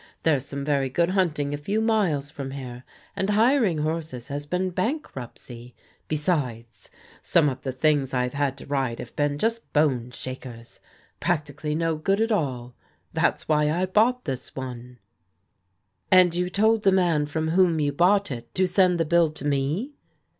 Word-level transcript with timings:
There's 0.23 0.47
some 0.47 0.65
very 0.65 0.89
good 0.89 1.09
hunting 1.11 1.53
a 1.53 1.57
few 1.57 1.79
miles 1.79 2.31
from 2.31 2.49
here, 2.49 2.83
and 3.15 3.29
hir 3.29 3.63
ing 3.63 3.77
horses 3.83 4.29
has 4.29 4.47
been 4.47 4.71
bankruptcy. 4.71 5.75
Besides, 6.07 6.89
some 7.21 7.47
of 7.47 7.61
the 7.61 7.71
things 7.71 8.11
I've 8.11 8.33
had 8.33 8.57
to 8.57 8.65
ride 8.65 8.97
have 8.97 9.15
been 9.15 9.37
just 9.37 9.71
bone 9.73 10.09
shakers— 10.09 10.79
practically 11.19 11.75
no 11.75 11.97
good 11.97 12.19
at 12.19 12.31
all. 12.31 12.73
That's 13.13 13.47
why 13.47 13.69
I 13.69 13.85
bought 13.85 14.25
this 14.25 14.49
TREVOR 14.49 14.55
TRELAWNBY 14.71 14.97
115 16.09 16.19
"And 16.19 16.33
you 16.35 16.49
told 16.49 16.81
the 16.81 16.91
man 16.91 17.27
from 17.27 17.49
whom 17.49 17.79
you 17.79 17.91
bought 17.93 18.31
it 18.31 18.51
to 18.55 18.65
send 18.67 18.99
the 18.99 19.05
bill 19.05 19.29
to 19.29 19.45
me 19.45 19.91